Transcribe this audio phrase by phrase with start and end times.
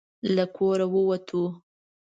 [0.35, 1.43] له کوره ووتو.